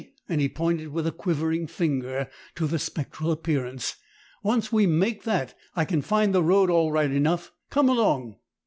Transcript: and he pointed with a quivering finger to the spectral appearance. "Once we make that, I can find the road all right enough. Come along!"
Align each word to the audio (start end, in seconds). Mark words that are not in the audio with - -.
and 0.27 0.41
he 0.41 0.49
pointed 0.49 0.87
with 0.87 1.05
a 1.05 1.11
quivering 1.11 1.67
finger 1.67 2.27
to 2.55 2.65
the 2.65 2.79
spectral 2.79 3.31
appearance. 3.31 3.97
"Once 4.41 4.71
we 4.73 4.87
make 4.87 5.25
that, 5.25 5.53
I 5.75 5.85
can 5.85 6.01
find 6.01 6.33
the 6.33 6.41
road 6.41 6.71
all 6.71 6.91
right 6.91 7.11
enough. 7.11 7.51
Come 7.69 7.87
along!" 7.87 8.37